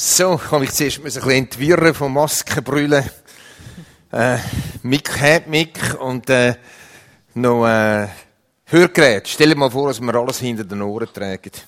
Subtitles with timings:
[0.00, 3.04] So, ich habe mich zuerst ein bisschen entwirren vom Maskenbrüllen.
[4.12, 4.38] Äh,
[4.84, 6.54] Mick hat Mick und äh,
[7.34, 8.06] noch äh,
[8.66, 9.26] Hörgerät.
[9.26, 11.50] Stell dir mal vor, dass wir alles hinter den Ohren tragen.
[11.50, 11.64] Ich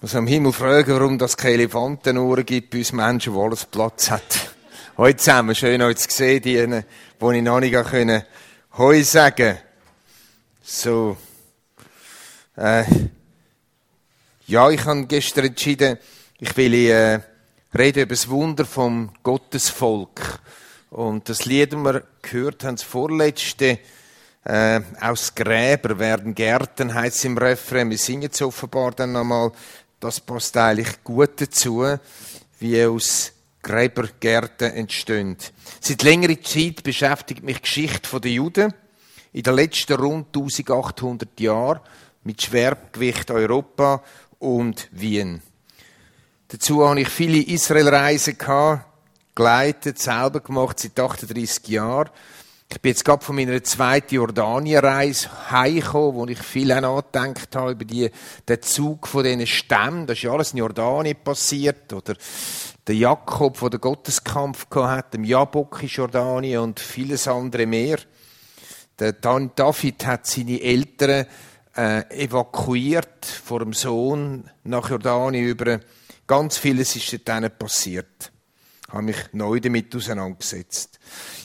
[0.00, 4.10] muss am Himmel fragen, warum es keine Elefantenohren gibt bei uns Menschen, wo alles Platz
[4.10, 4.54] hat.
[4.96, 6.84] Heute zusammen, schön euch zu sehen, die,
[7.18, 8.22] wo ich noch nicht können,
[8.78, 9.58] Heu sagen.
[10.62, 11.18] So.
[12.56, 12.84] Äh,
[14.46, 15.98] ja, ich habe gestern entschieden,
[16.40, 17.20] ich will äh,
[17.76, 20.40] reden über das Wunder vom Gottesvolk.
[20.88, 23.78] Und das Lied, das wir gehört haben, das vorletzte,
[24.44, 27.90] äh, aus Gräber werden Gärten, heißt es im Refrain.
[27.90, 29.52] Wir singen jetzt offenbar dann nochmal.
[30.00, 31.84] Das passt eigentlich gut dazu,
[32.58, 33.32] wie aus
[33.62, 35.36] Gräbergärten entstehen.
[35.78, 38.72] Seit längerer Zeit beschäftigt mich die Geschichte der Juden.
[39.34, 41.80] In den letzten rund 1800 Jahren
[42.24, 44.02] mit Schwergewicht Europa
[44.38, 45.42] und Wien.
[46.52, 48.36] Dazu habe ich viele Israelreisen
[49.36, 52.10] geleitet, selber gemacht, seit 38 Jahren.
[52.68, 57.70] Ich bin jetzt gerade von meiner zweiten Jordanien-Reise heimgekommen, wo ich viel auch nachgedacht habe
[57.70, 58.10] über die,
[58.48, 60.08] den Zug von diesen Stämmen.
[60.08, 61.92] Das ist ja alles in Jordanien passiert.
[61.92, 62.14] Oder
[62.84, 67.98] der Jakob, der den Gotteskampf hatte, dem Jabok in Jordanien und vieles andere mehr.
[68.98, 71.26] Der David hat seine Eltern
[71.76, 75.78] äh, evakuiert vor dem Sohn nach Jordanien über
[76.30, 78.30] Ganz vieles ist dort passiert.
[78.86, 81.00] Ich habe mich neu damit auseinandergesetzt.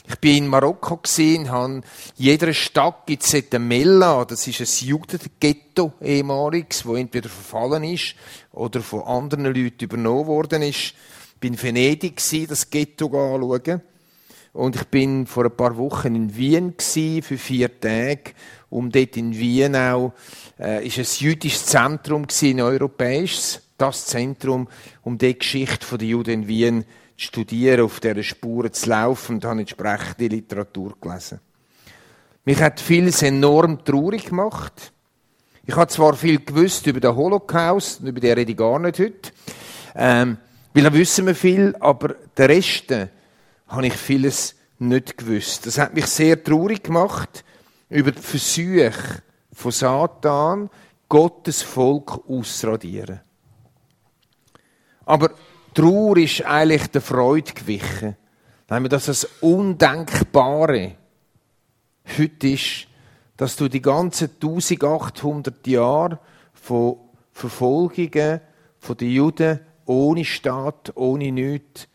[0.08, 1.80] Ich bin in Marokko gesehen, habe
[2.14, 8.14] jeder Stadt gibt es Mella, das ist ein Judenghetto ehemaliges, wo entweder verfallen ist
[8.52, 10.94] oder von anderen Leuten übernommen worden ist.
[11.34, 13.82] Ich bin in Venedig gewesen, das Ghetto anschauen.
[14.52, 18.34] Und ich bin vor ein paar Wochen in Wien gewesen, für vier Tage,
[18.70, 20.12] um dort in Wien auch,
[20.60, 24.68] äh, ist ein jüdisches Zentrum gewesen, ein europäisches das Zentrum,
[25.02, 29.44] um die Geschichte der Juden in Wien zu studieren, auf dieser Spuren zu laufen und
[29.44, 31.40] habe entsprechende Literatur gelesen.
[32.44, 34.92] Mich hat vieles enorm traurig gemacht.
[35.64, 39.32] Ich habe zwar viel gewusst über den Holocaust, über den rede ich gar nicht heute,
[39.96, 40.38] ähm,
[40.72, 43.08] weil da wissen wir viel, aber der Rest äh,
[43.66, 45.66] habe ich vieles nicht gewusst.
[45.66, 47.44] Das hat mich sehr traurig gemacht
[47.88, 49.22] über die Versuche
[49.52, 50.70] von Satan,
[51.08, 53.20] Gottes Volk auszuradieren.
[55.06, 55.30] Aber
[55.72, 58.16] Trauer ist eigentlich der Freude gewichen.
[58.68, 60.96] Wenn wir das als Undenkbare
[62.18, 62.88] heute ist,
[63.36, 66.18] dass du die ganzen 1800 Jahre
[66.52, 66.96] von
[67.32, 68.40] Verfolgungen
[68.78, 71.88] von den Juden ohne Staat, ohne nichts,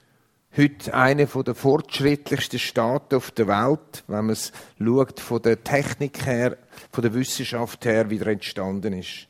[0.55, 6.25] heute eine der fortschrittlichsten Staaten auf der Welt, wenn man es schaut, von der Technik
[6.25, 6.57] her,
[6.91, 9.27] von der Wissenschaft her, wieder entstanden ist.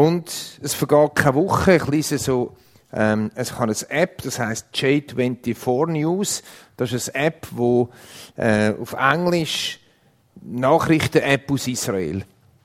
[0.00, 2.56] Und es vergeht keine Woche, ich lese so,
[2.90, 6.42] ähm, es kann eine App, das heißt J24 News.
[6.78, 7.90] Das ist eine App, wo
[8.34, 9.78] äh, auf Englisch
[10.40, 12.24] Nachrichten-App aus Israel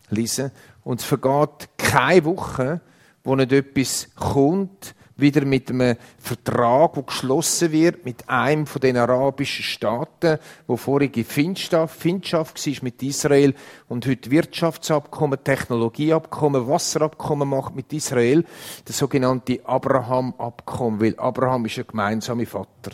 [0.09, 0.49] lesen.
[0.85, 2.79] Und es vergeht keine Woche,
[3.25, 8.97] wo nicht etwas kommt, wieder mit einem Vertrag, der geschlossen wird mit einem von den
[8.97, 13.53] arabischen Staaten, wo vorige Findschaft, war mit Israel
[13.87, 18.43] und heute Wirtschaftsabkommen, Technologieabkommen, Wasserabkommen macht mit Israel,
[18.83, 22.91] das sogenannte Abraham-Abkommen, weil Abraham ist ein gemeinsamer Vater.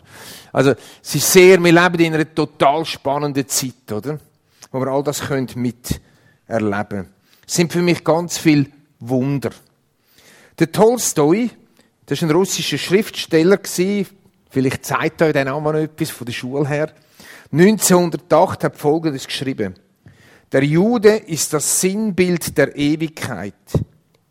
[0.53, 4.19] Also es ist sehr, wir leben in einer total spannenden Zeit, oder?
[4.71, 7.09] Wo wir all das können miterleben.
[7.47, 8.67] Es sind für mich ganz viele
[8.99, 9.49] Wunder.
[10.59, 11.49] Der Tolstoi,
[12.11, 16.67] das war ein russischer Schriftsteller, vielleicht zeigt euch der Name noch etwas von der Schule
[16.67, 16.91] her.
[17.53, 19.75] 1908 hat Folgendes geschrieben.
[20.51, 23.53] Der Jude ist das Sinnbild der Ewigkeit.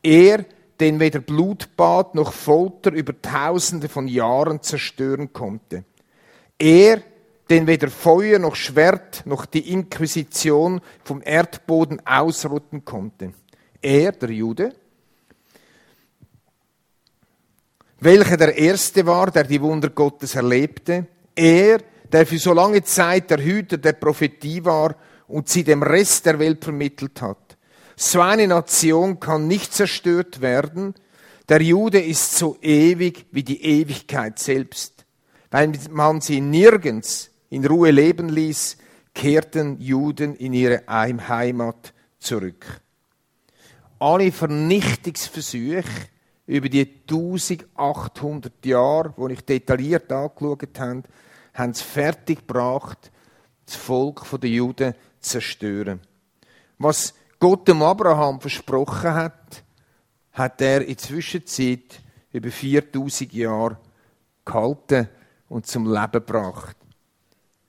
[0.02, 0.44] Er,
[0.78, 5.84] den weder Blutbad noch Folter über Tausende von Jahren zerstören konnte.
[6.58, 7.00] Er,
[7.48, 13.32] den weder Feuer noch Schwert noch die Inquisition vom Erdboden ausrotten konnte.
[13.80, 14.74] Er, der Jude,
[18.00, 21.06] welcher der Erste war, der die Wunder Gottes erlebte.
[21.34, 21.80] Er,
[22.10, 24.96] der für so lange Zeit der Hüter der Prophetie war
[25.28, 27.56] und sie dem Rest der Welt vermittelt hat.
[27.96, 30.94] So eine Nation kann nicht zerstört werden.
[31.48, 35.04] Der Jude ist so ewig wie die Ewigkeit selbst.
[35.50, 38.78] Weil man sie nirgends in Ruhe leben ließ,
[39.14, 42.80] kehrten Juden in ihre Heimat zurück.
[43.98, 45.84] Alle Vernichtungsversuche
[46.50, 51.04] über die 1800 Jahre, wo ich detailliert angeschaut habe,
[51.54, 53.12] haben es fertiggebracht,
[53.66, 56.00] das Volk der Juden zu zerstören.
[56.78, 59.62] Was Gott dem Abraham versprochen hat,
[60.32, 62.00] hat er in der Zwischenzeit
[62.32, 63.78] über 4000 Jahre
[64.44, 65.08] gehalten
[65.48, 66.76] und zum Leben gebracht.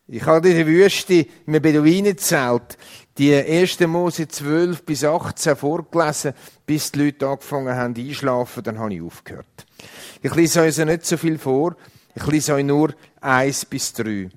[0.07, 2.77] Ich habe in der Wüste, einem Beduinenzelt,
[3.17, 3.79] die 1.
[3.81, 6.33] Mose 12 bis 18 vorgelesen,
[6.71, 9.65] bis die Leute angefangen haben einschlafen, dann habe ich aufgehört.
[10.21, 11.75] Ich lese euch also nicht so viel vor,
[12.15, 14.29] ich lese euch nur 1 bis 3.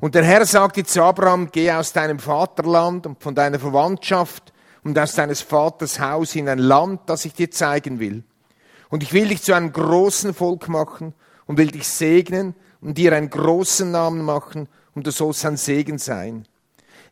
[0.00, 4.52] Und der Herr sagte zu Abraham, geh aus deinem Vaterland und von deiner Verwandtschaft
[4.82, 8.24] und aus deines Vaters Haus in ein Land, das ich dir zeigen will.
[8.88, 11.14] Und ich will dich zu einem großen Volk machen
[11.46, 15.98] und will dich segnen und dir einen großen Namen machen und du sollst ein Segen
[15.98, 16.48] sein.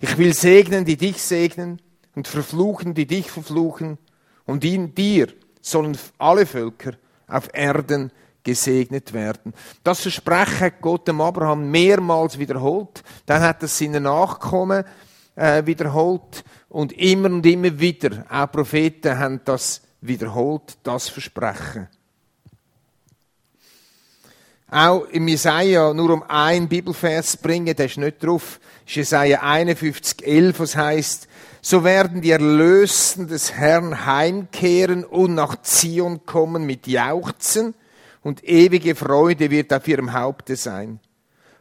[0.00, 1.80] Ich will segnen, die dich segnen
[2.16, 3.98] und verfluchen, die dich verfluchen
[4.48, 5.28] und in dir
[5.60, 6.92] sollen alle Völker
[7.26, 8.10] auf Erden
[8.42, 9.52] gesegnet werden.
[9.84, 13.02] Das Versprechen hat Gott dem Abraham mehrmals wiederholt.
[13.26, 14.84] Dann hat es seine Nachkommen
[15.36, 21.88] äh, wiederholt und immer und immer wieder, auch Propheten haben das wiederholt, das Versprechen.
[24.70, 30.26] Auch im Jesaja nur um ein Bibelvers bringen, der ist nicht drauf, ist Jesaja 51,
[30.26, 31.28] 11, was heißt,
[31.60, 37.74] so werden die Erlösten des Herrn heimkehren und nach Zion kommen mit Jauchzen
[38.22, 41.00] und ewige Freude wird auf ihrem Haupte sein.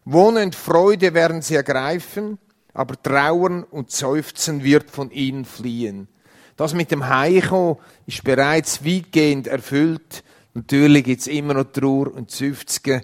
[0.06, 2.38] Wohnend Freude werden sie ergreifen,
[2.74, 6.08] aber Trauern und Seufzen wird von ihnen fliehen.
[6.56, 10.24] Das mit dem Heiko ist bereits weitgehend erfüllt
[10.58, 13.04] Natürlich gibt es immer noch Trauer und Seufzen.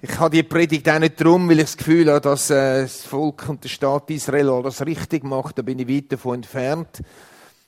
[0.00, 3.02] Ich habe die Predigt auch nicht darum, weil ich das Gefühl habe, dass äh, das
[3.02, 5.58] Volk und der Staat Israel alles richtig macht.
[5.58, 7.02] Da bin ich weit davon entfernt.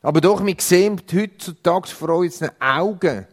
[0.00, 3.27] Aber doch, wir sehen heutzutage vor unseren Augen,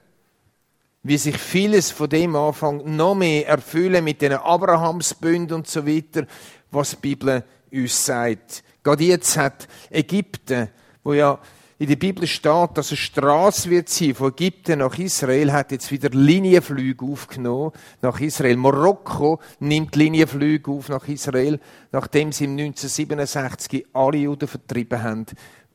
[1.03, 6.25] wie sich vieles von dem anfängt noch mehr erfüllen mit den Abrahamsbünden und so weiter,
[6.71, 8.63] was die Bibel uns sagt.
[8.81, 10.69] Gerade jetzt hat Ägypten,
[11.03, 11.37] wo ja
[11.79, 15.91] in der Bibel steht, dass eine Straße wird sein von Ägypten nach Israel, hat jetzt
[15.91, 17.71] wieder Linienflüge aufgenommen
[18.01, 18.57] nach Israel.
[18.57, 21.59] Marokko nimmt Linienflüge auf nach Israel,
[21.91, 25.25] nachdem sie im 1967 alle Juden vertrieben haben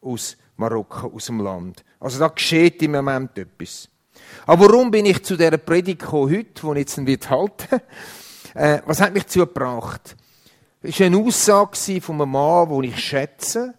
[0.00, 1.84] aus Marokko, aus dem Land.
[2.00, 3.88] Also da geschieht im Moment etwas.
[4.46, 7.80] Aber warum bin ich zu dieser Predigt gekommen heute, die ich jetzt nicht halten
[8.54, 10.16] äh, Was hat mich dazu gebracht?
[10.82, 13.74] Es war eine Aussage von einem Mann, den ich schätze,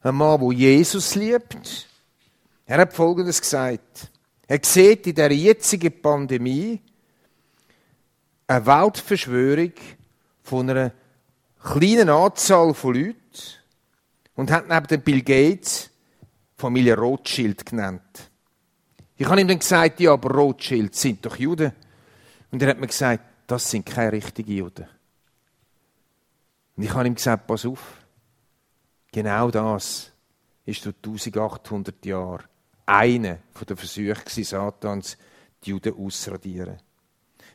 [0.00, 1.88] ein Mann, der Jesus liebt.
[2.66, 4.10] Er hat Folgendes gesagt.
[4.46, 6.80] Er sieht in der jetzigen Pandemie
[8.46, 9.72] eine Weltverschwörung
[10.42, 10.92] von einer
[11.62, 13.16] kleinen Anzahl von Leuten
[14.34, 15.90] und hat neben Bill Gates
[16.56, 18.30] Familie Rothschild genannt.
[19.16, 21.72] Ich habe ihm dann gesagt, ja, aber Rothschild sind doch Juden.
[22.50, 24.86] Und er hat mir gesagt, das sind keine richtigen Juden.
[26.76, 27.80] Und ich habe ihm gesagt, pass auf,
[29.18, 30.12] Genau das
[30.64, 30.94] ist durch
[31.26, 32.44] 1800 Jahre
[32.86, 35.18] eine von den Versuchen Satans,
[35.64, 36.76] die Juden auszuradieren.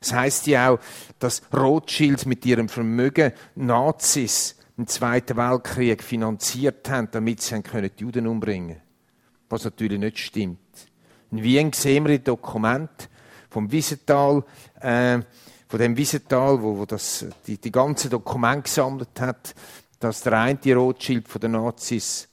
[0.02, 0.80] Das heißt ja auch,
[1.20, 8.28] dass Rothschild mit ihrem Vermögen Nazis im Zweiten Weltkrieg finanziert haben, damit sie die Juden
[8.28, 8.82] umbringen können.
[9.48, 10.60] Was natürlich nicht stimmt.
[11.32, 13.08] In Wien sehen wir ein Dokument
[13.50, 14.44] vom Wiesenthal,
[14.82, 15.22] äh,
[15.70, 19.56] von dem Wiesenthal, wo, wo das, die, die ganze Dokumente gesammelt hat,
[20.04, 22.28] dass der eine Rothschild von den Nazis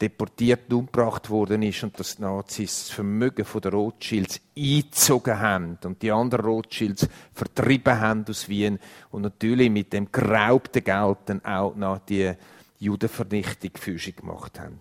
[0.00, 5.78] deportiert und umgebracht worden ist und dass die Nazis das Vermögen der Rothschilds eingezogen haben
[5.84, 8.78] und die anderen Rothschilds vertrieben haben aus Wien
[9.10, 12.32] und natürlich mit dem geraubten Geld dann auch noch die
[12.78, 14.78] Judenvernichtung Füße gemacht haben.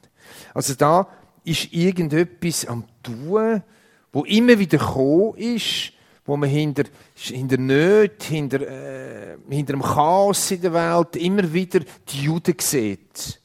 [0.53, 1.07] Also da
[1.43, 3.63] ist irgendetwas am tun,
[4.11, 5.93] wo immer wieder gekommen ist,
[6.25, 11.81] wo man hinter, hinter Nöten, hinter, äh, hinter dem Chaos in der Welt immer wieder
[12.09, 13.39] die Juden sieht.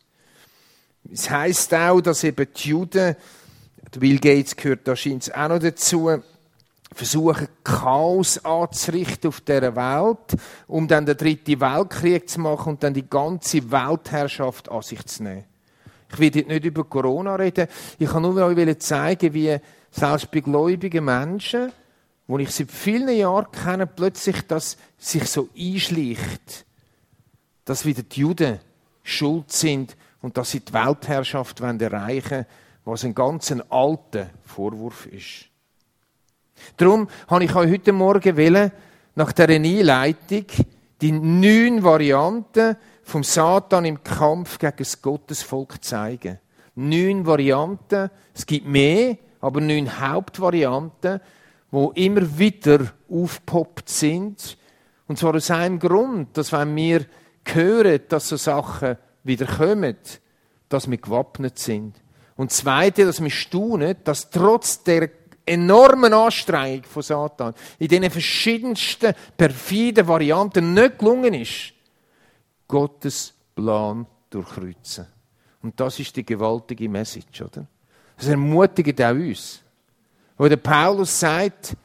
[1.12, 3.16] Es heisst auch, dass eben die Juden,
[3.99, 6.10] Bill Gates gehört da scheint auch noch dazu,
[6.94, 12.94] versuchen, Chaos anzurichten auf dieser Welt, um dann den dritten Weltkrieg zu machen und dann
[12.94, 15.44] die ganze Weltherrschaft an sich zu nehmen.
[16.12, 17.68] Ich will jetzt nicht über Corona reden.
[17.99, 19.56] Ich kann nur euch zeigen, wie
[19.90, 21.72] selbst bei gläubigen Menschen
[22.30, 26.64] wo ich seit vielen Jahren kenne, plötzlich das sich so einschleicht,
[27.64, 28.60] dass wieder die Juden
[29.02, 32.46] schuld sind und dass sie die Weltherrschaft erreichen wollen,
[32.84, 35.49] was ein ganz alter Vorwurf ist.
[36.76, 38.70] Darum habe ich euch heute Morgen
[39.16, 40.44] nach der Einleitung
[41.00, 46.38] die neun Varianten vom Satan im Kampf gegen das Gottesvolk zeigen.
[46.76, 51.20] Neun Varianten, es gibt mehr, aber neun Hauptvarianten,
[51.70, 54.56] wo immer wieder aufpoppt sind.
[55.06, 57.06] Und zwar aus einem Grund, dass wenn wir
[57.44, 59.96] hören, dass so Sachen wieder kommen,
[60.68, 61.96] dass wir gewappnet sind.
[62.36, 65.10] Und zweite, dass wir staunen, dass trotz der
[65.44, 71.72] enormen Anstrengung von Satan in den verschiedensten perfiden Varianten nicht gelungen ist,
[72.68, 75.06] Gottes Plan durchkreuzen.
[75.62, 77.66] Und das ist die gewaltige Message, oder?
[78.16, 79.62] Das ermutigt auch uns.
[80.40, 81.76] Wo der Paulus sagt,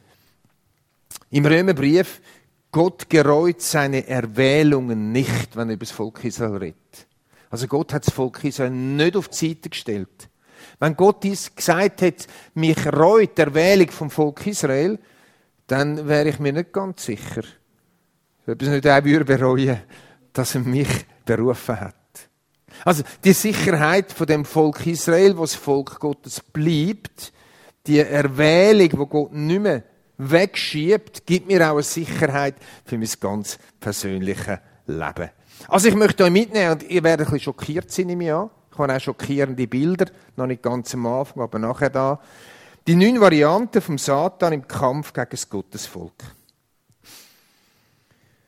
[1.29, 2.21] im Römerbrief,
[2.71, 7.07] Gott gereut seine Erwählungen nicht, wenn er über das Volk Israel redet.
[7.50, 10.29] Also Gott hat das Volk Israel nicht auf die Seite gestellt.
[10.79, 15.00] Wenn Gott dies gesagt hat, mich reut der Erwählung vom Volk Israel,
[15.67, 17.43] dann wäre ich mir nicht ganz sicher,
[18.47, 19.81] ob es nicht auch bereuen
[20.31, 21.95] dass er mich berufen hat.
[22.85, 27.33] Also die Sicherheit von dem Volk Israel, wo das Volk Gottes bleibt,
[27.87, 29.83] die Erwählung, wo Gott nicht mehr
[30.17, 35.29] wegschiebt, gibt mir auch eine Sicherheit für mein ganz persönliches Leben.
[35.67, 38.49] Also ich möchte euch mitnehmen, und ihr werdet ein bisschen schockiert sein im Jahr.
[38.71, 42.19] Ich habe auch schockierende Bilder, noch nicht ganz am Anfang, aber nachher da.
[42.87, 46.13] Die neun Varianten vom Satan im Kampf gegen das Gottesvolk.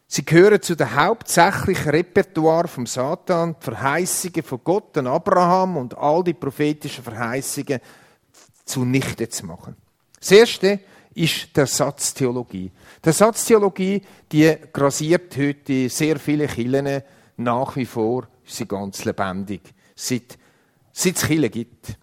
[0.09, 5.97] Sie gehören zu dem hauptsächlichen Repertoire vom Satan, die Verheißungen von Gott an Abraham und
[5.97, 7.81] all die prophetischen Verheißungen
[8.67, 9.75] zunichte zu machen.
[10.19, 10.79] Das erste
[11.13, 12.71] ist der Satztheologie.
[13.03, 17.01] Der Satztheologie, die grasiert heute sehr viele Kirchen
[17.37, 19.61] nach wie vor, ist sie ganz lebendig
[19.95, 20.37] seit,
[20.91, 21.97] seit es Kirche gibt.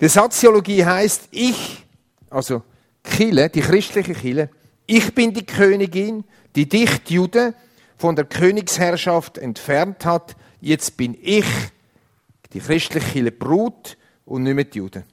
[0.00, 1.84] Die Soziologie heißt ich,
[2.30, 2.62] also
[3.02, 4.50] Kille, die christliche Kille,
[4.86, 7.54] ich bin die Königin, die dich, die Juden,
[7.96, 10.36] von der Königsherrschaft entfernt hat.
[10.60, 11.46] Jetzt bin ich,
[12.52, 13.96] die christliche Kille, Brut
[14.26, 15.04] und nicht mehr die Juden.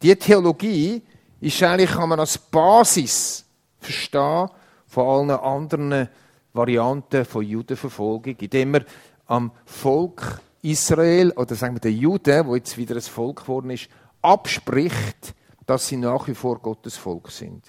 [0.00, 1.02] Die Theologie
[1.40, 3.44] ist eigentlich, kann man als Basis
[3.78, 4.48] verstehen
[4.86, 6.08] von allen anderen
[6.52, 8.84] Varianten von Judenverfolgung, indem man
[9.26, 13.88] am Volk Israel oder sagen wir den Juden, wo jetzt wieder ein Volk geworden ist,
[14.22, 15.34] abspricht,
[15.66, 17.64] dass sie nach wie vor Gottes Volk sind.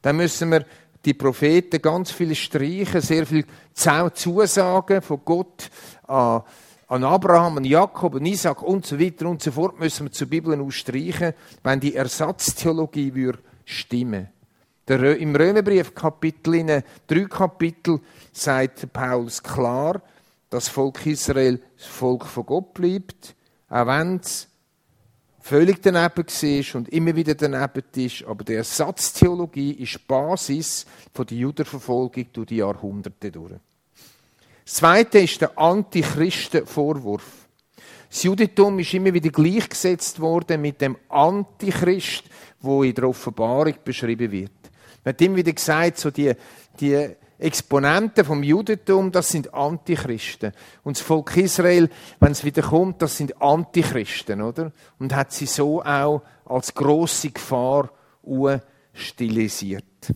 [0.00, 0.64] Dann müssen wir
[1.04, 5.70] die Propheten ganz viele streichen, sehr viel Zusagen von Gott
[6.06, 6.42] an,
[6.88, 10.26] an Abraham, an Jakob, an Isaac und so weiter und so fort müssen wir zur
[10.26, 14.28] Bibel ausstreichen, wenn die Ersatztheologie würde stimmen.
[14.88, 18.00] Der, Im Römerbrief Kapitel, in drei Kapitel,
[18.32, 20.00] sagt Paulus klar,
[20.48, 23.34] das Volk Israel das Volk von Gott bleibt,
[23.68, 24.48] auch wenn es
[25.40, 28.24] völlig daneben war und immer wieder daneben ist.
[28.24, 33.60] Aber die Ersatztheologie ist Basis der Judenverfolgung durch die Jahrhunderte durch.
[34.68, 37.48] Das Zweite ist der Antichristen-Vorwurf.
[38.10, 42.24] Das Judentum ist immer wieder gleichgesetzt worden mit dem Antichrist,
[42.60, 44.52] wo in der Offenbarung beschrieben wird.
[45.02, 46.34] Man hat immer wieder gesagt, so die,
[46.78, 47.08] die
[47.38, 50.52] Exponenten vom Judentum, das sind Antichristen.
[50.84, 51.88] Und das Volk Israel,
[52.20, 54.70] wenn es wieder kommt, das sind Antichristen, oder?
[54.98, 57.90] Und hat sie so auch als große Gefahr
[58.92, 60.12] stilisiert.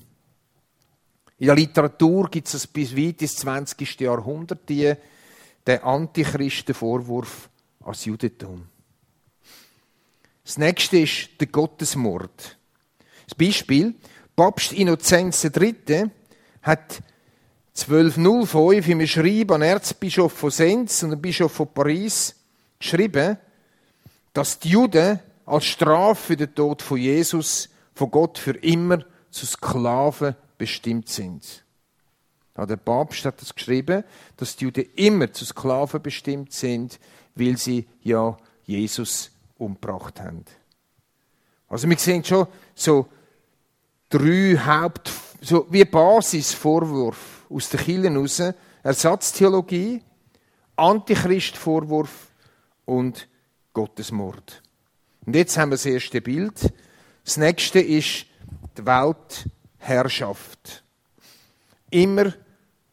[1.42, 3.98] In der Literatur gibt es bis weit ins 20.
[3.98, 4.94] Jahrhundert die,
[5.66, 7.48] den Antichristenvorwurf
[7.80, 8.68] als Judentum.
[10.44, 12.56] Das nächste ist der Gottesmord.
[13.26, 13.96] Das Beispiel,
[14.36, 16.12] Papst Innozenz III.
[16.62, 17.02] hat
[17.76, 22.36] 1205 im Schreiben an Erzbischof von Sens und den Bischof von Paris
[22.78, 23.36] geschrieben,
[24.32, 29.44] dass die Juden als Strafe für den Tod von Jesus von Gott für immer zu
[29.44, 31.64] Sklaven bestimmt sind.
[32.56, 34.04] Ja, der Papst hat das geschrieben,
[34.36, 37.00] dass die Juden immer zu Sklaven bestimmt sind,
[37.34, 40.44] weil sie ja Jesus umgebracht haben.
[41.68, 43.08] Also wir sehen schon so
[44.08, 48.40] drei Haupt, so wie Basisvorwürfe aus den Kirchen heraus
[48.84, 50.00] Ersatztheologie,
[50.76, 52.30] Antichristvorwurf
[52.84, 53.26] und
[53.72, 54.62] Gottesmord.
[55.26, 56.72] Und jetzt haben wir das erste Bild.
[57.24, 58.26] Das nächste ist
[58.76, 58.86] die
[59.82, 60.84] Weltherrschaft.
[61.90, 62.32] Immer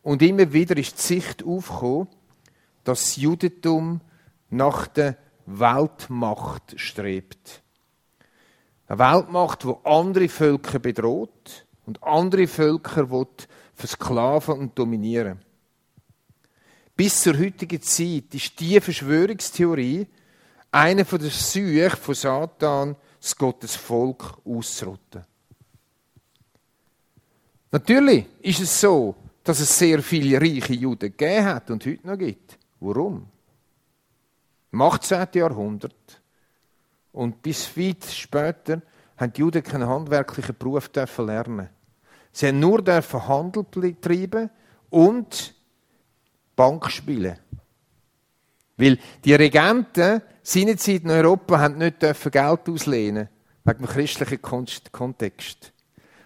[0.01, 2.08] und immer wieder ist die Sicht aufgekommen,
[2.84, 4.01] dass das Judentum
[4.50, 7.62] nach der Weltmacht strebt.
[8.88, 13.08] Eine Weltmacht, die andere Völker bedroht und andere Völker
[13.75, 15.39] versklaven und dominieren.
[16.96, 20.08] Bis zur heutigen Zeit ist diese Verschwörungstheorie
[20.72, 25.29] eine von der Süche von Satan, das Gottes Volk auszurotten.
[27.72, 32.18] Natürlich ist es so, dass es sehr viele reiche Juden gegeben hat und heute noch
[32.18, 32.58] gibt.
[32.80, 33.28] Warum?
[34.72, 35.28] Im 18.
[35.34, 36.22] Jahrhundert
[37.12, 38.82] und bis weit später
[39.18, 41.70] haben die Juden keinen handwerklichen Beruf lernen
[42.32, 43.66] Sie haben nur dürfen Handel
[44.00, 44.50] treiben
[44.90, 45.56] und
[46.56, 47.38] Bank spielen.
[48.78, 53.30] Weil die Regenten seinerzeit in Europa haben nicht Geld auslehnen
[53.64, 54.42] wegen dem christlichen
[54.92, 55.74] Kontext.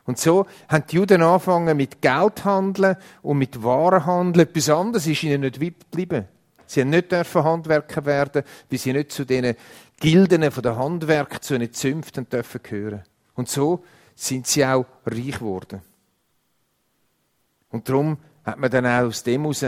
[0.06, 4.48] Und so haben die Juden angefangen mit Geld handeln und mit Waren handeln.
[4.48, 6.28] Etwas anderes ist ihnen nicht geblieben.
[6.66, 9.56] Sie haben nicht dürfen Handwerker werden, weil sie nicht zu den
[10.00, 13.04] Gilden der Handwerk, zu den Zünften dürfen gehören.
[13.36, 13.84] Und so
[14.16, 15.82] sind sie auch reich geworden.
[17.70, 19.66] Und darum hat man dann auch aus dem heraus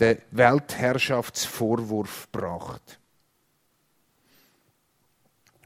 [0.00, 2.98] den Weltherrschaftsvorwurf gebracht.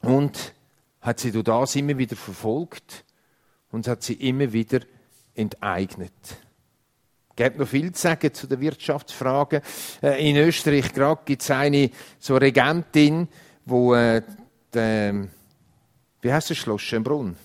[0.03, 0.55] Und
[1.01, 3.05] hat sie durch das immer wieder verfolgt
[3.71, 4.81] und hat sie immer wieder
[5.35, 6.13] enteignet.
[7.31, 9.63] Es gibt noch viel zu sagen zu den Wirtschaftsfragen.
[10.03, 13.29] Äh, in Österreich gerade gibt es eine so Regentin,
[13.65, 14.23] wo äh,
[14.73, 15.29] der,
[16.21, 17.37] wie heißt das Schloss Schönbrunn?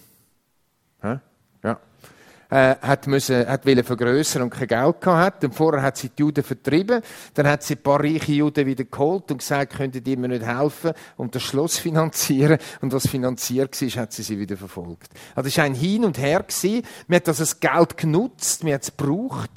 [2.54, 6.22] Äh, hat, müssen, hat wollen vergrössern und kein Geld gehabt Und vorher hat sie die
[6.22, 7.02] Juden vertrieben.
[7.34, 10.46] Dann hat sie ein paar reiche Juden wieder geholt und gesagt, könntet ihr mir nicht
[10.46, 12.60] helfen und das Schloss finanzieren.
[12.82, 15.10] Und was finanziert war, hat sie sie wieder verfolgt.
[15.34, 16.44] Also es war ein Hin und Her.
[16.44, 16.84] Gewesen.
[17.08, 19.50] Man hat also das Geld genutzt, man hat es gebraucht.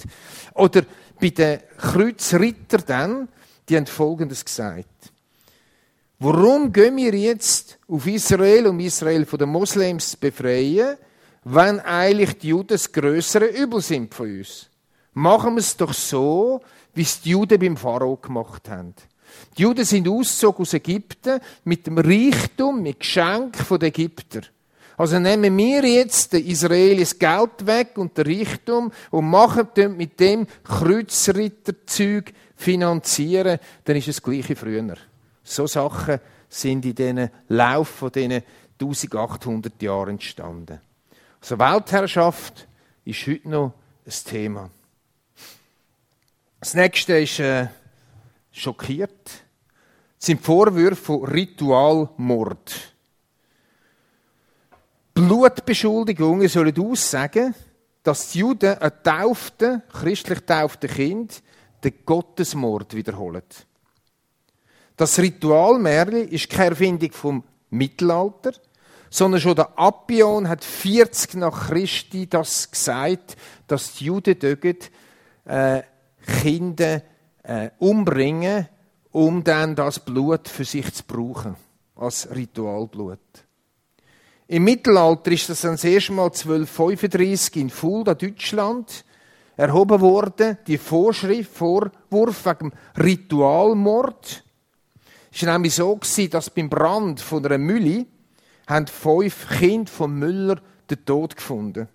[0.55, 0.83] Oder
[1.21, 3.29] bei den Kreuzrittern dann,
[3.69, 5.13] die haben Folgendes gesagt.
[6.19, 10.97] Warum gehen wir jetzt auf Israel, um Israel von den Moslems zu befreien?
[11.49, 14.69] Wenn eigentlich die Juden das grössere Übel sind von uns.
[15.15, 16.61] Machen wir es doch so,
[16.93, 18.95] wie es die Juden beim Pharao gemacht haben.
[19.57, 24.47] Die Juden sind ausgezogen aus Ägypten mit dem Reichtum, mit Geschenk von den Ägyptern.
[24.97, 30.49] Also nehmen wir jetzt den Israelis Geld weg und den Reichtum und machen mit dem
[30.65, 34.97] Kreuzritterzeug finanzieren, dann ist es das gleiche früher.
[35.45, 38.43] So Sachen sind in diesen Lauf von diesen
[38.81, 40.81] 1800 Jahren entstanden.
[41.49, 42.67] Also Weltherrschaft
[43.05, 43.73] ist heute noch
[44.05, 44.69] ein Thema.
[46.59, 47.69] Das nächste ist äh,
[48.51, 49.27] schockiert.
[50.19, 52.93] Das sind Vorwürfe von Ritualmord.
[55.15, 57.55] Blutbeschuldigungen sollen aussagen,
[58.03, 61.45] dass die Juden ein tauften, christlich tauften Kind
[61.85, 63.45] den Gottesmord wiederholen.
[64.97, 68.53] Das Ritualmärchen ist keine Erfindung vom Mittelalter,
[69.17, 74.91] sondern schon der Appion hat 40 nach Christi das gesagt, dass die Juden dort,
[75.47, 75.83] äh,
[76.43, 77.03] Kinder
[77.43, 78.69] äh, umbringen,
[79.13, 81.57] um dann das Blut für sich zu brauchen,
[81.95, 83.19] als Ritualblut.
[84.49, 89.03] Im Mittelalter ist das dann das erste Mal 1235 in Fulda, Deutschland,
[89.57, 94.45] erhoben worden, die Vorschrift, Vorwurf wegen Ritualmord.
[95.33, 95.99] Es war nämlich so,
[96.31, 98.05] dass beim Brand von einer Mühle
[98.67, 101.89] haben fünf Kinder von Müller den Tod gefunden.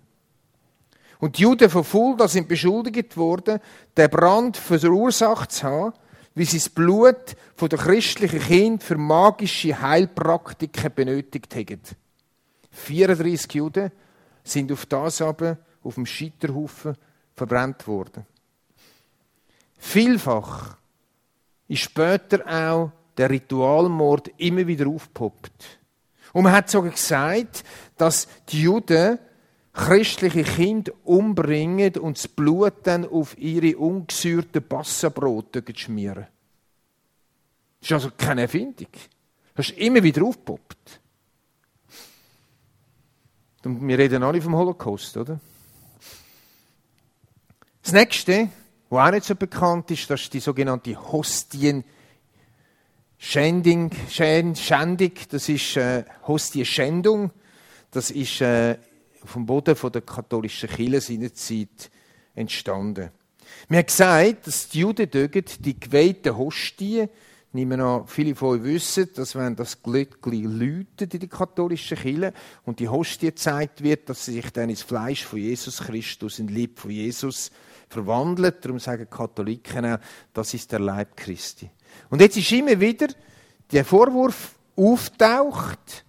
[1.18, 3.60] Und die Juden von Fulda sind beschuldigt worden,
[3.96, 5.92] den Brand verursacht zu haben,
[6.34, 11.80] wie sie das Blut der christlichen Kind für magische Heilpraktiken benötigt haben.
[12.72, 13.92] 34 Juden
[14.42, 16.96] sind auf das aber auf dem Scheiterhaufen
[17.34, 18.26] verbrannt worden.
[19.78, 20.76] Vielfach
[21.68, 25.78] ist später auch der Ritualmord immer wieder aufgepoppt.
[26.32, 27.64] Und man hat sogar gesagt,
[27.96, 29.18] dass die Juden
[29.72, 36.26] christliche Kinder umbringen und das Blut dann auf ihre ungesäuerten Passenbrote schmieren.
[37.80, 38.88] Das ist also keine Erfindung.
[39.54, 41.00] Das ist immer wieder aufgepoppt.
[43.64, 45.40] Und wir reden alle vom Holocaust, oder?
[47.82, 48.48] Das nächste,
[48.90, 51.10] was auch nicht so bekannt ist, das ist die sogenannte
[53.24, 57.30] Hostien- Schändung, Schändung das ist äh, Hostie-Schändung,
[57.92, 58.76] das ist äh,
[59.24, 61.90] vom Boden von der katholischen Kirche seinerzeit
[62.34, 63.10] entstanden.
[63.68, 67.08] Wir haben gesagt, dass die Juden dort die geweihten Hostien,
[67.52, 72.32] nehmen an, viele von euch wissen, dass wenn das Glöckchen läutet in der katholischen Kirche
[72.64, 76.48] und die Hostie gezeigt wird, dass sie sich dann ins Fleisch von Jesus Christus, in
[76.48, 77.52] Lieb von Jesus
[77.88, 78.64] verwandelt.
[78.64, 79.98] Darum sagen Katholiken auch,
[80.32, 81.70] das ist der Leib Christi.
[82.10, 83.08] Und jetzt ist immer wieder
[83.70, 86.04] der Vorwurf auftaucht,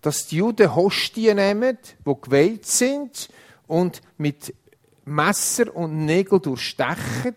[0.00, 3.28] dass die Juden Hostien nehmen, die geweiht sind
[3.66, 4.54] und mit
[5.04, 7.36] Messer und Nägel durchstechen,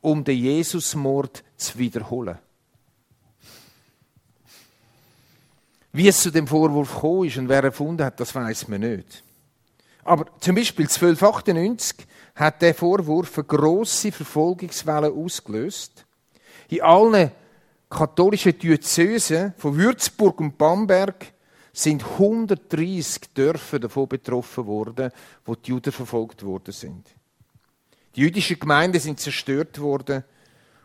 [0.00, 2.38] um den Jesusmord zu wiederholen.
[5.92, 9.22] Wie es zu dem Vorwurf gekommen ist und wer erfunden hat, das weiß man nicht.
[10.02, 16.03] Aber zum Beispiel 1298 hat der Vorwurf eine grosse Verfolgungswelle ausgelöst.
[16.74, 17.30] In allen
[17.88, 21.32] katholischen Diözesen von Würzburg und Bamberg
[21.72, 25.12] sind 130 Dörfer davon betroffen worden,
[25.44, 27.06] wo die Juden verfolgt worden sind.
[28.16, 30.24] Die jüdischen Gemeinden sind zerstört worden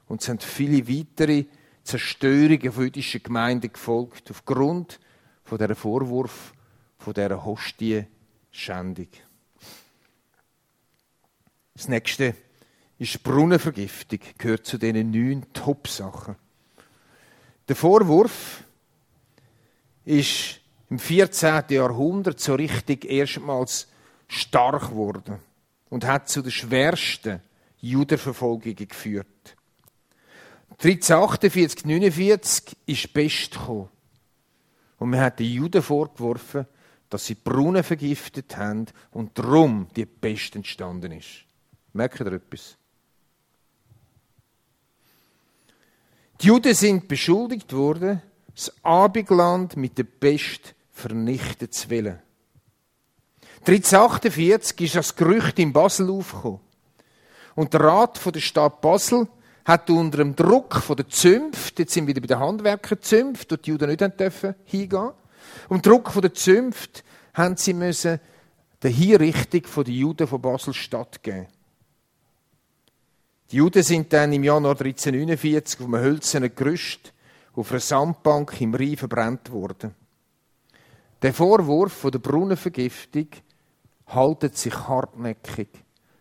[0.08, 1.46] und es sind viele weitere
[1.84, 5.00] Zerstörung von jüdischen Gemeinden gefolgt, aufgrund
[5.44, 6.54] von dieser Vorwurf,
[7.00, 9.08] von dieser Hostie-Schändung.
[11.74, 12.36] Das nächste
[13.00, 16.36] ist Brunnenvergiftung, gehört zu diesen neun Top-Sachen.
[17.68, 18.64] Der Vorwurf
[20.04, 20.60] ist
[20.90, 21.64] im 14.
[21.70, 23.88] Jahrhundert so richtig erstmals
[24.28, 25.40] stark geworden
[25.90, 27.42] und hat zu den schwersten
[27.80, 29.56] Judenverfolgungen geführt.
[30.72, 33.90] 1348, 49 ist Pest gekommen.
[34.98, 36.66] Und man hat den Juden vorgeworfen,
[37.10, 41.46] dass sie Brunnen vergiftet haben und darum die Pest entstanden ist.
[41.94, 42.79] Merkt ihr etwas?
[46.42, 48.22] Die Juden sind beschuldigt worden,
[48.56, 52.20] das Abigland mit der Pest vernichten zu wollen.
[53.60, 56.62] 1348 ist das Gerücht in Basel aufgekommen.
[57.56, 59.28] Und der Rat der Stadt Basel
[59.66, 63.72] hat unter dem Druck der Zünft, jetzt sind wir wieder bei den Handwerkerzünft, dort die
[63.72, 65.12] Juden nicht dürfen hingehen,
[65.68, 68.22] und Druck der Zünft haben sie müssen
[68.82, 71.48] der Hinrichtung der Juden von Basel stattgeben.
[73.52, 77.14] Die Juden sind dann im Januar 1349 auf einem hölzernen Gerüst
[77.56, 79.96] auf einer Sandbank im Rhein verbrannt worden.
[81.22, 83.28] Der Vorwurf von der Brunnenvergiftung
[84.08, 85.70] haltet sich hartnäckig.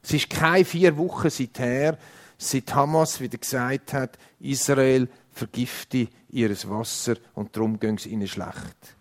[0.02, 1.98] Es ist keine vier Wochen seither,
[2.38, 8.96] seit Hamas wieder gesagt hat, Israel vergifte ihres Wasser und darum ging es ihnen schlecht.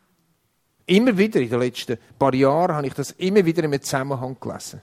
[0.85, 4.81] Immer wieder in den letzten paar Jahren habe ich das immer wieder im Zusammenhang gelesen.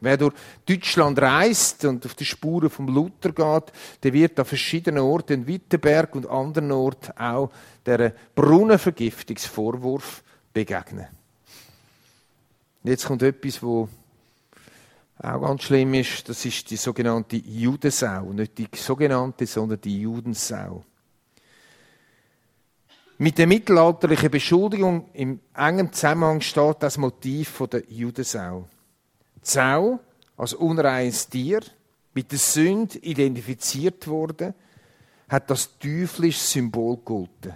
[0.00, 0.34] Wer durch
[0.66, 5.46] Deutschland reist und auf die Spuren vom Luther geht, der wird an verschiedenen Orten in
[5.46, 7.50] Wittenberg und anderen Orten auch
[7.84, 11.06] der Brunnenvergiftungsvorwurf begegnen.
[12.84, 13.88] Jetzt kommt etwas, wo
[15.18, 18.32] auch ganz schlimm ist, das ist die sogenannte Judensau.
[18.32, 20.84] Nicht die sogenannte, sondern die Judensau.
[23.18, 28.68] Mit der mittelalterlichen Beschuldigung im engen Zusammenhang steht das Motiv der Judensau.
[29.46, 30.00] Sau
[30.36, 31.60] als unreines Tier,
[32.14, 34.54] mit der Sünde identifiziert wurde,
[35.28, 37.54] hat das teuflische Symbol gegolten.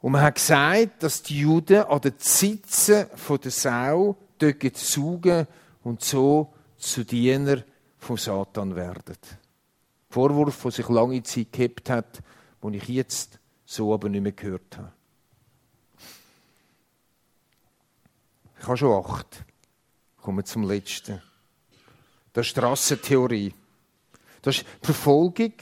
[0.00, 5.46] Und man hat gesagt, dass die Juden an den Sitzen der Sau dort saugen
[5.82, 7.64] und so zu Diener
[7.98, 9.16] von Satan werden.
[10.10, 12.22] Vorwurf, der sich lange Zeit gehabt hat,
[12.62, 14.92] den ich jetzt so aber nicht mehr gehört habe.
[18.60, 19.42] Ich habe schon acht.
[20.18, 21.22] Kommen zum letzten.
[22.34, 23.54] Das ist die Rassentheorie.
[24.42, 25.54] Das ist die Verfolgung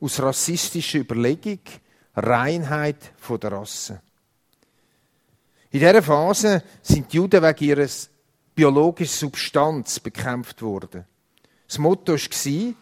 [0.00, 1.60] aus rassistischer Überlegung,
[2.16, 4.00] Reinheit der Rasse.
[5.70, 7.88] In dieser Phase sind die Juden wegen ihrer
[8.54, 11.04] biologischen Substanz bekämpft worden.
[11.66, 12.74] Das Motto war,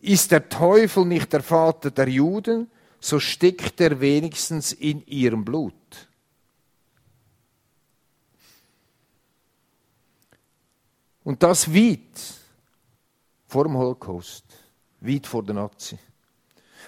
[0.00, 6.09] ist der Teufel nicht der Vater der Juden, so steckt er wenigstens in ihrem Blut.
[11.24, 12.00] Und das weit
[13.46, 14.44] vor dem Holocaust,
[15.00, 15.98] weit vor der Nazi.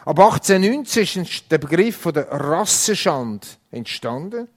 [0.04, 4.48] Ab 1819 ist der Begriff der Rassenschande entstanden.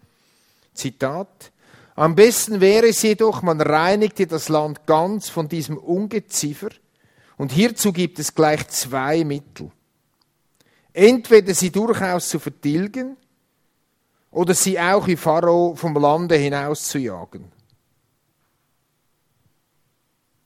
[0.73, 1.51] Zitat.
[1.95, 6.69] Am besten wäre es jedoch, man reinigte das Land ganz von diesem Ungeziefer.
[7.37, 9.71] Und hierzu gibt es gleich zwei Mittel.
[10.93, 13.17] Entweder sie durchaus zu vertilgen
[14.31, 17.51] oder sie auch wie Pharao vom Lande hinaus zu jagen.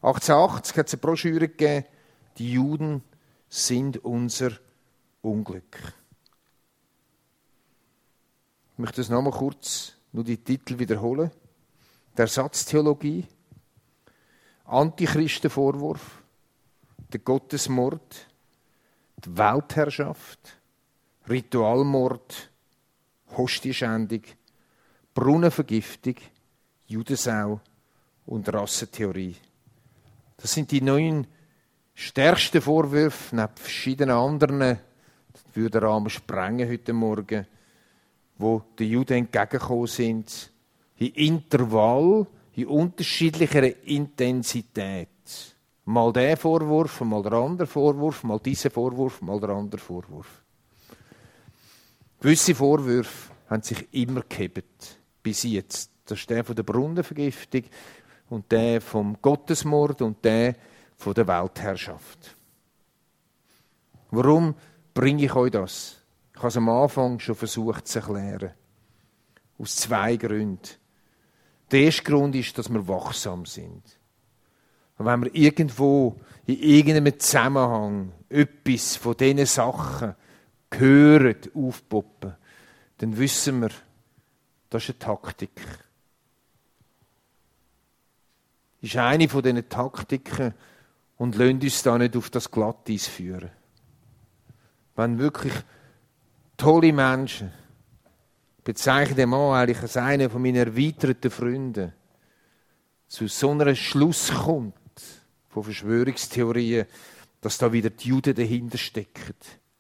[0.02, 1.86] 1880 hat es eine Broschüre gegeben,
[2.38, 3.04] die Juden
[3.50, 4.52] sind unser
[5.22, 5.94] Unglück.
[8.74, 11.32] Ich möchte das nochmal kurz, nur die Titel wiederholen.
[12.16, 13.28] Der Ersatztheologie,
[14.66, 16.24] Antichristenvorwurf,
[17.12, 18.28] der Gottesmord,
[19.26, 20.58] die Weltherrschaft,
[21.28, 22.50] Ritualmord,
[23.36, 24.22] Hostieschändung,
[25.14, 26.16] Brunnenvergiftung,
[26.88, 27.60] Judensau
[28.26, 29.36] und Rassentheorie.
[30.42, 31.28] Das sind die neun
[31.94, 37.46] stärksten Vorwürfe, neben verschiedenen anderen, das würde der Rahmen sprengen heute Morgen,
[38.38, 40.52] wo die Juden entgegengekommen sind,
[40.98, 45.10] in Intervall, in unterschiedlicher Intensität.
[45.86, 50.44] Mal der Vorwurf, mal der andere Vorwurf, mal dieser Vorwurf, mal der andere Vorwurf.
[52.22, 55.92] Gewisse Vorwürfe haben sich immer gehebt, bis jetzt.
[56.06, 57.64] Das ist der von der Brunnenvergiftung,
[58.30, 60.56] und der vom Gottesmord und der
[60.96, 62.36] von der Weltherrschaft.
[64.12, 64.56] Warum
[64.94, 65.98] bringe ich euch das?
[66.34, 68.52] Ich habe es am Anfang schon versucht zu erklären.
[69.58, 70.60] Aus zwei Gründen.
[71.72, 73.84] Der erste Grund ist, dass wir wachsam sind.
[74.98, 80.16] Und wenn wir irgendwo in irgendeinem Zusammenhang etwas von diesen Sachen
[80.74, 82.36] hören, aufpoppen,
[82.98, 83.70] dann wissen wir,
[84.70, 85.62] das ist eine Taktik.
[88.82, 90.54] Ist eine von diesen Taktiken
[91.18, 93.52] und lasst uns da nicht auf das Glatteis führen.
[94.96, 95.54] Wenn wirklich
[96.58, 97.52] tolle Menschen,
[98.64, 101.94] bezeichne den Mann eigentlich als einen von meinen erweiterten Freunden,
[103.08, 104.76] zu so einem Schluss kommt
[105.50, 106.86] von Verschwörungstheorien,
[107.42, 109.34] dass da wieder die Juden dahinter stecken,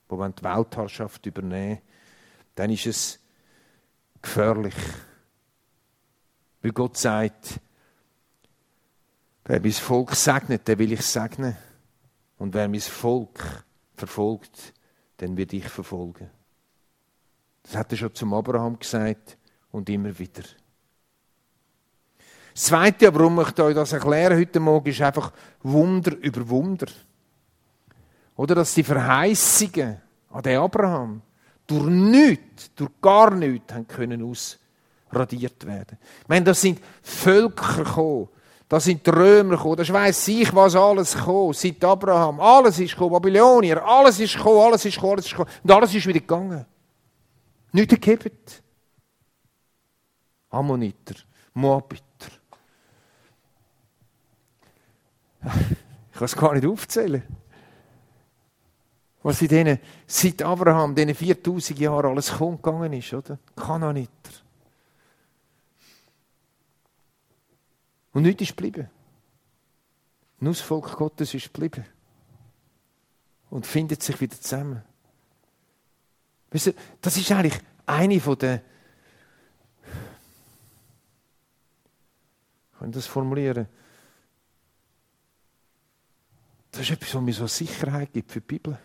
[0.09, 1.79] die die Weltherrschaft übernehmen
[2.59, 3.19] dann ist es
[4.21, 4.75] gefährlich.
[6.62, 7.62] Weil Gott sagt,
[9.49, 11.57] wer mein Volk segnet, der will ich segnen.
[12.38, 14.73] Und wer mein Volk verfolgt,
[15.19, 16.29] den wird ich verfolgen.
[17.63, 19.38] Das hat er schon zum Abraham gesagt
[19.71, 20.43] und immer wieder.
[22.53, 25.33] Das Zweite, warum ich euch das erklären heute Morgen, ist einfach
[25.63, 26.88] Wunder über Wunder.
[28.35, 31.21] Oder dass die Verheißungen an den Abraham
[31.65, 35.97] durch nichts, durch gar nichts haben können ausradiert werden.
[36.21, 38.29] Ich meine, das sind Völker gekommen,
[38.69, 42.39] da sind die Römer gekommen, das weiss ich, was alles gekommen, seit Abraham.
[42.39, 45.49] Alles ist gekommen, Babylonier, alles ist gekommen, alles ist gekommen, alles ist gekommen.
[45.63, 46.65] Und alles ist wieder gegangen.
[47.71, 48.38] Nichts gegeben.
[50.51, 51.15] Ammoniter,
[51.53, 52.03] Moabiter.
[55.41, 57.23] Ich kann es gar nicht aufzählen
[59.21, 63.38] was in denen, seit Abraham, diesen 4000 Jahren alles gegangen ist, oder?
[63.55, 64.10] Kananiter.
[68.13, 68.89] Und nichts ist geblieben.
[70.39, 71.86] Nur das Volk Gottes ist geblieben.
[73.50, 74.84] Und findet sich wieder zusammen.
[76.52, 78.62] Weißt du, das ist eigentlich eine von den.
[82.72, 83.67] Ich kann das formulieren?
[86.72, 88.80] Das ist etwas, was mir so Sicherheit gibt für die Bibel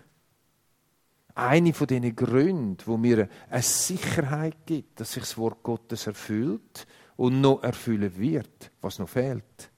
[1.35, 6.87] eine von diesen Gründen, wo mir eine Sicherheit gibt, dass sich das Wort Gottes erfüllt
[7.16, 9.70] und noch erfüllen wird, was noch fehlt.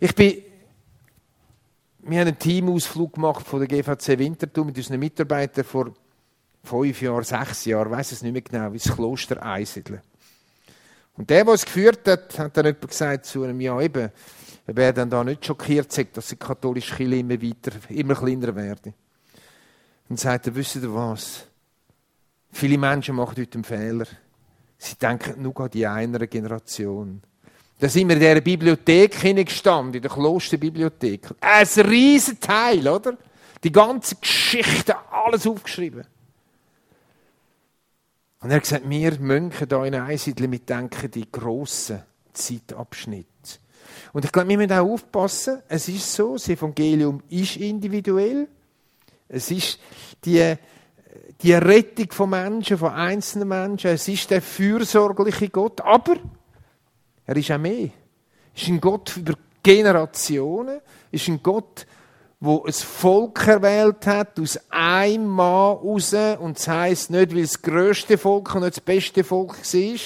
[0.00, 0.42] Ich bin,
[1.98, 5.92] wir haben einen Teamausflug gemacht von der GVC Winterthur mit unseren Mitarbeitern vor
[6.64, 10.02] fünf Jahren, sechs Jahren, weiß es nicht mehr genau, ins Kloster Eisidle.
[11.16, 14.10] Und der, der es geführt hat, hat dann jemand gesagt zu einem, ja eben,
[14.66, 18.94] wer dann da nicht schockiert sagt, dass die katholische Kirche immer weiter, immer kleiner werde.
[20.08, 21.46] Und sagt er, wisst ihr was?
[22.50, 24.06] Viele Menschen machen heute einen Fehler.
[24.84, 27.22] Sie denken nur an die eine Generation.
[27.78, 31.28] Da sind wir in dieser Bibliothek hineingestanden, in der Klosterbibliothek.
[31.40, 33.16] Ein riesen Teil, oder?
[33.62, 36.04] Die ganze Geschichte, alles aufgeschrieben.
[38.40, 43.28] Und er hat gesagt, wir Mönche hier in Einsiedeln mitdenken die grossen Zeitabschnitte.
[44.12, 48.48] Und ich glaube, wir müssen auch aufpassen, es ist so, das Evangelium ist individuell.
[49.28, 49.78] Es ist
[50.24, 50.56] die,
[51.42, 53.90] die Rettung von Menschen, von einzelnen Menschen.
[53.90, 55.80] Es ist der fürsorgliche Gott.
[55.80, 56.16] Aber
[57.26, 57.90] er ist auch mehr.
[58.54, 60.80] Es ist ein Gott über Generationen.
[61.10, 61.86] Es ist ein Gott,
[62.40, 66.14] wo ein Volk erwählt hat, aus einem Mann raus.
[66.38, 69.98] Und das heisst nicht, weil es das grösste Volk und nicht das beste Volk war.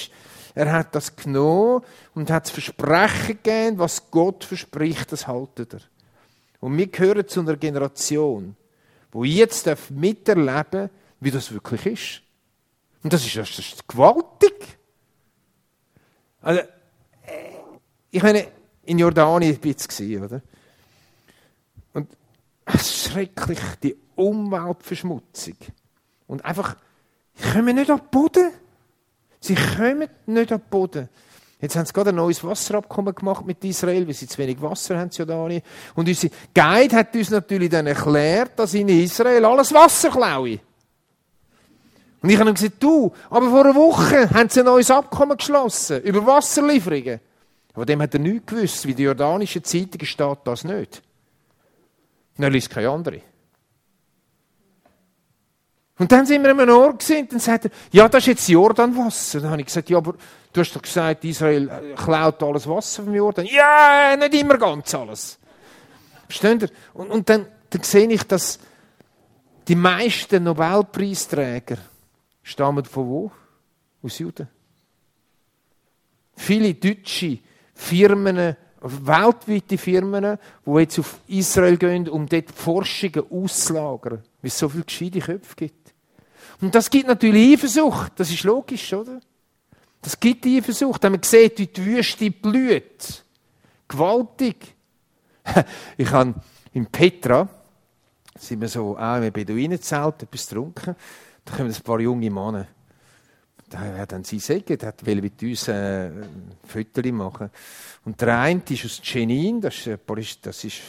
[0.55, 1.83] Er hat das genommen
[2.15, 5.81] und hat das Versprechen gegeben, was Gott verspricht, das haltet er.
[6.59, 8.55] Und wir gehören zu einer Generation,
[9.11, 12.21] wo jetzt miterleben wie das wirklich ist.
[13.03, 14.77] Und das ist, das ist gewaltig.
[16.41, 16.65] Also, äh,
[18.11, 18.47] ich meine,
[18.83, 20.41] in Jordanien ein bisschen, oder?
[21.93, 22.09] Und
[22.79, 25.57] schrecklich, die Umweltverschmutzung.
[26.27, 26.75] Und einfach,
[27.35, 28.51] sie kommen nicht auf den Boden.
[29.39, 31.09] Sie kommen nicht auf den Boden.
[31.59, 34.97] Jetzt haben sie gerade ein neues Wasserabkommen gemacht mit Israel, weil sie zu wenig Wasser
[34.97, 35.63] haben, Jordanien.
[35.95, 40.59] Und unser Guide hat uns natürlich dann erklärt, dass in Israel alles Wasser klaue.
[42.21, 45.37] Und ich habe ihm gesagt, du, aber vor einer Woche haben sie ein neues Abkommen
[45.37, 47.19] geschlossen über Wasserlieferungen.
[47.73, 51.03] Aber dem hat er nichts gewusst, wie die jordanische Zeitung steht das nicht.
[52.37, 53.21] Und er liest keine andere.
[55.99, 58.49] Und dann sind wir an einem Ort und dann sagt er, ja, das ist jetzt
[58.49, 59.41] Jordanwasser.
[59.41, 60.13] Dann habe ich gesagt, ja, aber
[60.53, 63.45] du hast doch gesagt, Israel klaut alles Wasser vom Jordan.
[63.45, 65.39] Ja, nicht immer ganz alles.
[66.27, 66.69] Versteht ihr?
[66.93, 68.59] Und, und dann, dann sehe ich, dass
[69.67, 71.77] die meisten Nobelpreisträger
[72.47, 73.31] stammen von wo?
[74.03, 74.47] Aus Juden.
[76.35, 77.39] Viele deutsche
[77.73, 84.69] Firmen, weltweite Firmen, die jetzt auf Israel gehen, um dort Forschungen auszulagern, weil es so
[84.69, 85.93] viele gescheite Köpfe gibt.
[86.61, 88.13] Und das gibt natürlich Eifersucht.
[88.15, 89.19] Das ist logisch, oder?
[90.01, 91.03] Das gibt Eifersucht.
[91.03, 93.23] Wenn man sieht, wie die Wüste blüht,
[93.87, 94.75] Gewaltig.
[95.97, 96.35] Ich habe
[96.73, 97.47] in Petra,
[98.37, 100.95] sind wir so auch im Beduinenzelt, etwas getrunken.
[101.47, 102.67] Da kommen ein paar junge Männer.
[103.69, 106.09] Da hat dann sie sagen, der will mit uns äh,
[106.65, 107.49] Fotos machen.
[108.05, 110.81] Und der eine ist aus Jenin, das ist, das ist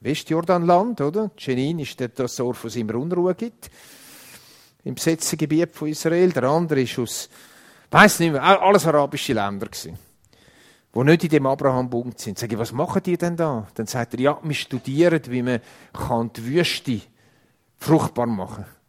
[0.00, 1.30] Westjordanland, oder?
[1.36, 3.70] Jenin ist das Dorf, wo es immer Unruhe gibt.
[4.84, 6.30] Im besetzten Gebiet von Israel.
[6.32, 7.28] Der andere ist aus,
[7.90, 9.98] weiß nicht mehr, alles arabische Länder gewesen
[10.92, 12.36] die nicht in dem Abraham-Bund sind.
[12.36, 13.68] Sage ich, was machen die denn da?
[13.74, 15.60] Dann sagt er, ja, wir studieren, wie man
[16.36, 17.00] die Wüste
[17.78, 18.79] fruchtbar machen kann.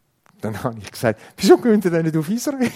[0.42, 2.70] Dann habe ich gesagt, wieso gehen denn nicht auf Israel?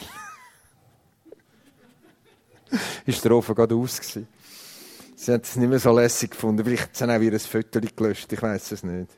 [3.07, 4.29] ist der Ofen gerade aus gewesen.
[5.17, 6.65] Sie haben es nicht mehr so lässig gefunden.
[6.65, 9.11] Vielleicht haben sie auch wieder ein Foto gelöscht, ich weiß es nicht.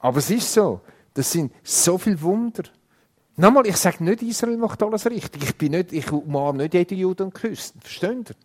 [0.00, 0.80] Aber es ist so.
[1.14, 2.64] Das sind so viele Wunder.
[3.36, 5.44] Nochmal, ich sage nicht, Israel macht alles richtig.
[5.44, 7.80] Ich bin nicht, ich umarme nicht jeden Juden und Küsten.
[7.80, 8.36] Versteht ihr?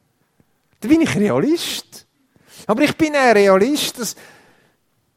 [0.81, 2.05] Da bin ich Realist.
[2.67, 4.15] Aber ich bin ein Realist, dass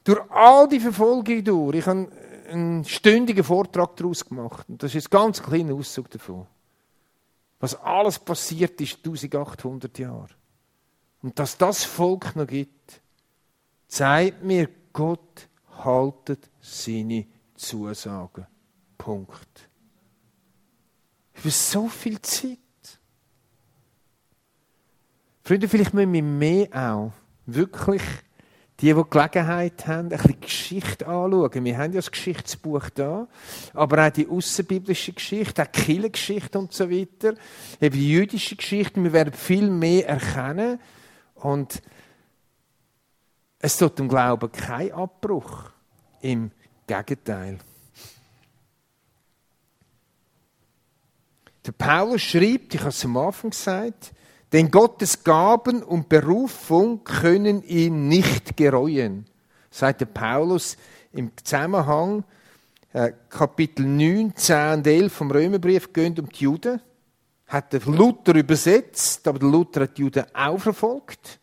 [0.05, 2.09] durch all die Verfolgung durch, ich habe
[2.53, 4.69] einen stündigen Vortrag daraus gemacht.
[4.69, 6.47] Und das ist ein ganz kleiner Auszug davon.
[7.61, 10.29] Was alles passiert ist 1800 Jahre.
[11.23, 13.01] Und dass das Volk noch gibt,
[13.87, 15.49] zeigt mir, Gott
[15.85, 18.47] haltet seine Zusagen.
[18.99, 19.69] Punkt.
[21.35, 22.59] Über so viel Zeit.
[25.45, 27.13] Freunde, vielleicht müssen wir mehr auch
[27.47, 28.03] wirklich
[28.83, 31.65] die, die Gelegenheit haben, ein bisschen Geschichte anschauen.
[31.65, 33.29] Wir haben ja das Geschichtsbuch da,
[33.75, 37.35] aber auch die außenbiblische Geschichte, auch die Kirchengeschichte und so weiter,
[37.81, 39.03] eben die jüdische Geschichte.
[39.03, 40.81] Wir werden viel mehr erkennen
[41.37, 41.81] und
[43.61, 45.71] es tut dem Glauben kein Abbruch.
[46.21, 46.51] Im
[46.87, 47.59] Gegenteil.
[51.67, 54.13] Der Paulus schreibt, ich habe es am Anfang gesagt,
[54.53, 59.27] denn Gottes Gaben und Berufung können ihn nicht gereuen.
[59.71, 60.77] Sagt der Paulus
[61.13, 62.25] im Zusammenhang
[62.93, 66.81] äh, Kapitel 9, 10 und 11 vom Römerbrief gehen um die Juden.
[67.47, 71.39] Hat der Luther übersetzt, aber der Luther hat die Juden auch verfolgt.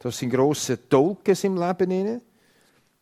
[0.00, 2.20] Das sind grosse Tolkes im Leben.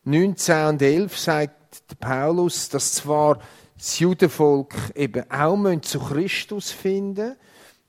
[0.03, 3.39] 9, 10 und 11 sagt der Paulus, dass zwar
[3.81, 7.35] das Judenvolk eben auch zu Christus finden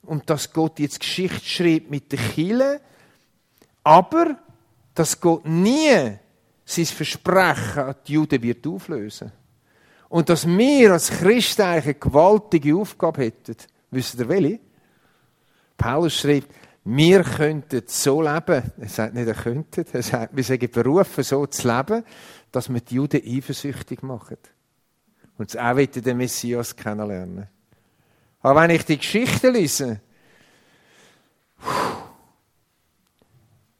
[0.01, 2.81] und dass Gott jetzt Geschichte schreibt mit der Chile,
[3.83, 4.39] aber
[4.95, 6.17] dass Gott nie
[6.65, 9.31] sein Versprechen an die Juden wird auflösen.
[10.09, 13.57] Und dass wir als Christen eigentlich eine gewaltige Aufgabe hätten.
[13.91, 14.59] Wisst ihr welche?
[15.77, 16.47] Paulus schreibt,
[16.85, 21.45] wir könnten so leben, er sagt nicht, er könnte, er sagt, wir sind berufen, so
[21.45, 22.03] zu leben,
[22.51, 24.37] dass wir die Juden eifersüchtig machen
[25.37, 27.47] und auch wieder den Messias kennenlernen.
[28.41, 30.01] Aber wenn ich die Geschichte lese,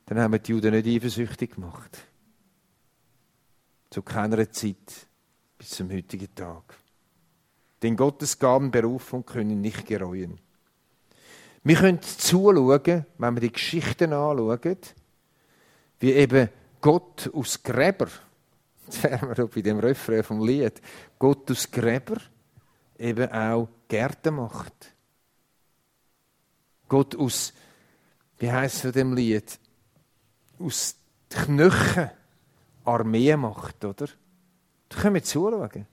[0.05, 1.97] dann haben wir die Juden nicht eifersüchtig gemacht.
[3.89, 5.07] Zu keiner Zeit
[5.57, 6.75] bis zum heutigen Tag.
[7.81, 10.39] Denn Gottes Gaben, Berufung können nicht gereuen.
[11.63, 14.77] Wir können zuschauen, wenn wir die Geschichten anschauen,
[15.99, 16.49] wie eben
[16.81, 18.07] Gott aus Gräber
[18.85, 20.81] Jetzt wären wir bei dem Refrain vom Lied.
[21.19, 22.17] Gottes Gräber
[22.97, 24.93] eben auch Gärten macht.
[26.87, 27.53] Gott aus,
[28.37, 29.59] wie heißt es dem Lied?
[30.59, 30.95] Aus
[31.29, 32.11] Knöchen
[32.85, 34.07] Armee macht, oder?
[34.89, 35.87] Da können wir zuschauen.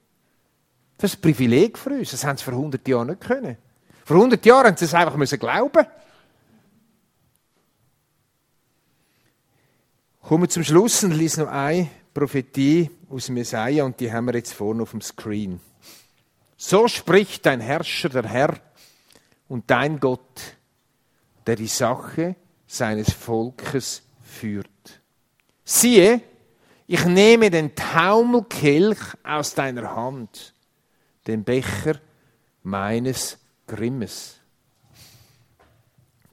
[0.98, 2.10] Das ist ein Privileg für uns.
[2.10, 3.56] Das haben sie vor 100 Jahren nicht können.
[4.04, 5.86] Vor 100 Jahren haben sie es einfach müssen glauben.
[10.20, 14.34] Kommen wir zum Schluss und lesen noch ein Prophetie aus Messiah und die haben wir
[14.34, 15.60] jetzt vorne auf dem Screen.
[16.56, 18.60] So spricht dein Herrscher, der Herr
[19.48, 20.56] und dein Gott,
[21.46, 24.68] der die Sache seines Volkes führt.
[25.64, 26.20] Siehe,
[26.86, 30.54] ich nehme den Taumelkelch aus deiner Hand,
[31.26, 32.00] den Becher
[32.62, 34.36] meines Grimmes.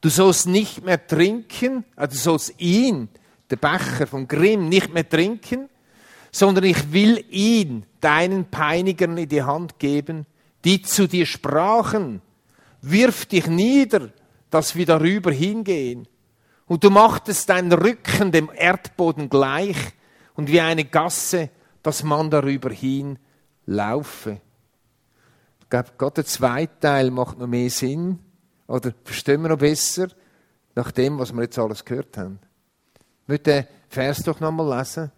[0.01, 3.09] Du sollst nicht mehr trinken, also du sollst ihn
[3.51, 5.69] den Becher vom Grimm nicht mehr trinken,
[6.31, 10.25] sondern ich will ihn deinen Peinigern in die Hand geben,
[10.65, 12.21] die zu dir sprachen,
[12.81, 14.09] wirf dich nieder,
[14.49, 16.07] dass wir darüber hingehen.
[16.67, 19.77] Und du machtest deinen Rücken dem Erdboden gleich
[20.35, 21.49] und wie eine Gasse,
[21.81, 23.17] dass man darüber hin
[23.65, 24.41] laufe.
[25.61, 28.19] Ich glaube, Gott, der zweite Teil macht noch mehr Sinn.
[28.67, 30.07] Oder verstehen wir noch besser,
[30.75, 32.39] nach dem, was wir jetzt alles gehört haben.
[33.27, 35.11] Möcht den Vers doch nochmal lesen?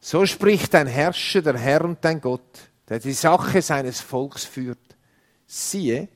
[0.00, 4.78] So spricht dein Herrscher, der Herr und dein Gott, der die Sache seines Volks führt.
[5.46, 6.08] Siehe,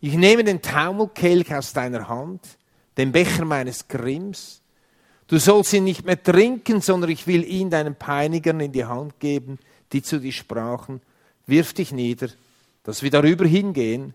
[0.00, 2.42] ich nehme den Taumelkelch aus deiner Hand,
[2.96, 4.60] den Becher meines Grimms.
[5.26, 9.18] Du sollst ihn nicht mehr trinken, sondern ich will ihn deinen Peinigern in die Hand
[9.18, 9.58] geben,
[9.92, 11.00] die zu dir sprachen,
[11.46, 12.28] wirf dich nieder,
[12.82, 14.14] dass wir darüber hingehen.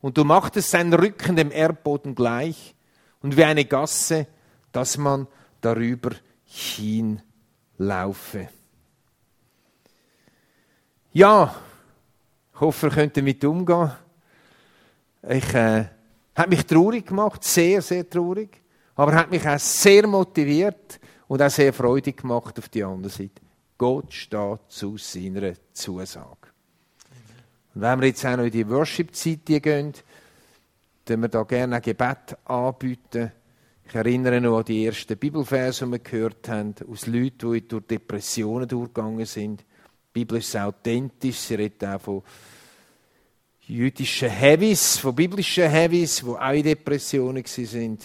[0.00, 2.74] Und du machtest seinen Rücken dem Erdboden gleich
[3.22, 4.26] und wie eine Gasse,
[4.72, 5.26] dass man
[5.66, 6.10] darüber
[6.44, 8.48] hinlaufe.
[11.12, 11.54] Ja,
[12.54, 13.90] ich hoffe, ihr könnt damit umgehen.
[15.28, 15.86] Ich äh,
[16.34, 18.62] hat mich traurig gemacht, sehr, sehr traurig,
[18.94, 23.42] aber hat mich auch sehr motiviert und auch sehr freudig gemacht auf die andere Seite.
[23.78, 26.48] Gott steht zu seiner Zusage.
[27.74, 29.92] Und wenn wir jetzt auch noch in die Worship-Zeit gehen,
[31.06, 33.32] dann wir da gerne ein Gebet anbieten.
[33.88, 37.86] Ich erinnere noch an die ersten Bibelverse, die wir gehört haben, aus Leuten, die durch
[37.86, 39.60] Depressionen durchgegangen sind.
[39.60, 39.64] Die
[40.12, 42.22] Bibel ist authentisch, sie redet auch von
[43.60, 47.98] jüdischen Heavies, von biblischen Heavies, die auch in Depressionen waren.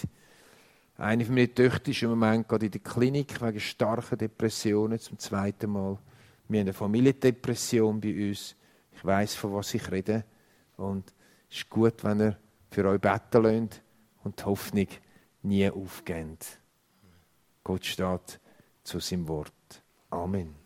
[0.98, 5.18] Eine von meinen Töchter ist im Moment gerade in der Klinik wegen starker Depressionen zum
[5.18, 5.98] zweiten Mal.
[6.48, 8.54] Wir haben eine Familiendepression bei uns.
[8.94, 10.24] Ich weiß, von was ich rede.
[10.76, 11.12] Und
[11.50, 12.38] es ist gut, wenn ihr
[12.70, 13.82] für euch beten lasst
[14.22, 14.86] und die Hoffnung
[15.42, 16.60] nie aufgeht.
[17.64, 18.40] Gott steht
[18.84, 19.82] zu seinem Wort.
[20.10, 20.54] Amen.